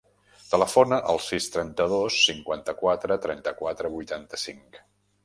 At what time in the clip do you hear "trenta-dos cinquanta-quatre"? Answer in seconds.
1.55-3.19